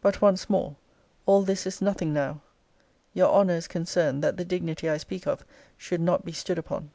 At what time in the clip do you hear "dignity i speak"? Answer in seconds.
4.46-5.26